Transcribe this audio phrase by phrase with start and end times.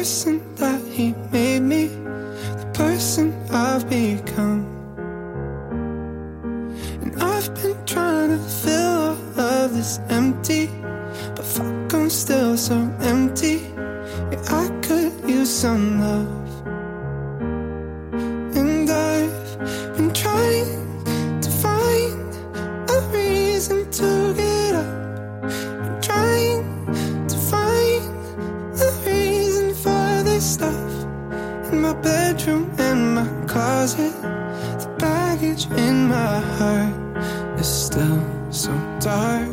[0.00, 1.88] person that he made me,
[2.60, 4.64] the person I've become.
[7.02, 10.70] And I've been trying to fill all of this empty,
[11.36, 13.56] but fuck, I'm still so empty.
[14.32, 16.50] Yeah, I could use some love.
[18.56, 22.34] And I've been trying to find
[22.88, 24.19] a reason to
[31.72, 34.12] In my bedroom, in my closet,
[34.82, 36.92] the baggage in my heart
[37.60, 39.48] is still so dark.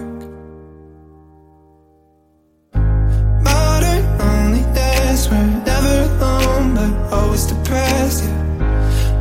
[3.44, 8.23] Modern loneliness, we're never alone, but always depressed.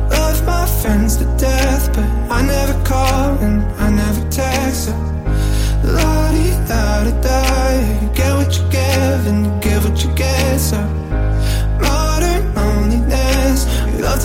[0.09, 4.89] Love my friends to death, but I never call and I never text.
[5.83, 7.69] La di da da
[8.01, 10.59] you get what you give and you give what you get.
[10.59, 10.86] So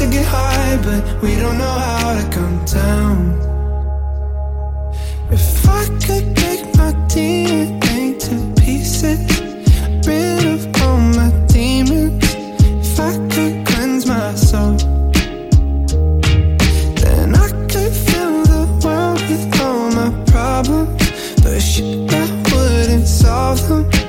[0.02, 3.18] to get high, but we don't know how to come down.
[5.30, 9.20] If I could break my DNA to pieces,
[10.06, 12.24] rid of all my demons.
[12.84, 14.76] If I could cleanse my soul,
[17.02, 21.42] then I could fill the world with all my problems.
[21.42, 24.01] But shit, I wouldn't solve them.